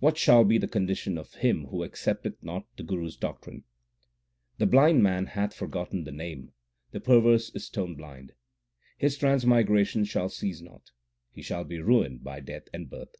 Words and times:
What 0.00 0.18
shall 0.18 0.42
be 0.42 0.58
the 0.58 0.66
condition 0.66 1.16
of 1.16 1.34
him 1.34 1.66
who 1.66 1.84
accepteth 1.84 2.42
not 2.42 2.66
the 2.76 2.82
Guru 2.82 3.06
s 3.06 3.14
doctrine? 3.14 3.62
The 4.58 4.66
blind 4.66 4.96
3 4.96 5.02
man 5.02 5.26
hath 5.26 5.54
forgotten 5.54 6.02
the 6.02 6.10
Name; 6.10 6.50
the 6.90 6.98
perverse 6.98 7.50
is 7.54 7.66
stone 7.66 7.94
blind. 7.94 8.32
His 8.98 9.16
transmigration 9.16 10.04
shall 10.04 10.30
cease 10.30 10.60
not; 10.62 10.90
he 11.30 11.42
shall 11.42 11.62
be 11.62 11.78
ruined 11.80 12.24
by 12.24 12.40
death 12.40 12.66
and 12.74 12.90
birth. 12.90 13.14